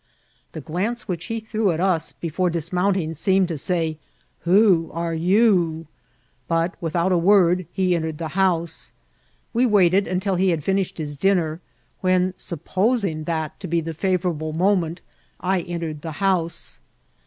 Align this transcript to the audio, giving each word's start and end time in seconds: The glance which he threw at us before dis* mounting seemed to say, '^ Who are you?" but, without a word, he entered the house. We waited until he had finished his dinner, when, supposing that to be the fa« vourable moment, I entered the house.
The 0.53 0.61
glance 0.61 1.07
which 1.07 1.25
he 1.25 1.39
threw 1.39 1.69
at 1.69 1.79
us 1.79 2.11
before 2.13 2.49
dis* 2.49 2.73
mounting 2.73 3.13
seemed 3.13 3.47
to 3.49 3.55
say, 3.59 3.99
'^ 4.41 4.43
Who 4.45 4.89
are 4.93 5.13
you?" 5.13 5.85
but, 6.47 6.73
without 6.81 7.11
a 7.11 7.19
word, 7.19 7.67
he 7.71 7.95
entered 7.95 8.17
the 8.17 8.29
house. 8.29 8.91
We 9.53 9.67
waited 9.67 10.07
until 10.07 10.37
he 10.37 10.49
had 10.49 10.63
finished 10.63 10.97
his 10.97 11.17
dinner, 11.17 11.61
when, 11.99 12.33
supposing 12.35 13.25
that 13.25 13.59
to 13.59 13.67
be 13.67 13.79
the 13.79 13.93
fa« 13.93 14.17
vourable 14.17 14.55
moment, 14.55 15.01
I 15.39 15.59
entered 15.61 16.01
the 16.01 16.13
house. 16.13 16.79